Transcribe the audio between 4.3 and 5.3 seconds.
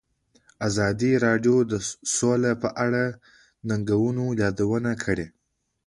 یادونه کړې.